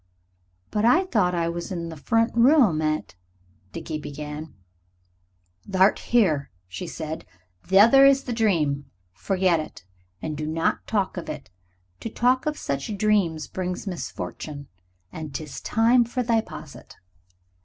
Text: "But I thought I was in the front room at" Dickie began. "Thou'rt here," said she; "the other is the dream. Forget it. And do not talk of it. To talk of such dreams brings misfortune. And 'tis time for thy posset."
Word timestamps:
"But 0.71 0.83
I 0.83 1.05
thought 1.05 1.35
I 1.35 1.47
was 1.47 1.71
in 1.71 1.89
the 1.89 1.95
front 1.95 2.31
room 2.33 2.81
at" 2.81 3.13
Dickie 3.71 3.99
began. 3.99 4.51
"Thou'rt 5.67 5.99
here," 5.99 6.49
said 6.71 7.19
she; 7.29 7.67
"the 7.69 7.79
other 7.79 8.03
is 8.03 8.23
the 8.23 8.33
dream. 8.33 8.89
Forget 9.13 9.59
it. 9.59 9.85
And 10.19 10.35
do 10.35 10.47
not 10.47 10.87
talk 10.87 11.17
of 11.17 11.29
it. 11.29 11.51
To 11.99 12.09
talk 12.09 12.47
of 12.47 12.57
such 12.57 12.97
dreams 12.97 13.47
brings 13.47 13.85
misfortune. 13.85 14.69
And 15.11 15.35
'tis 15.35 15.61
time 15.61 16.03
for 16.05 16.23
thy 16.23 16.41
posset." 16.41 16.97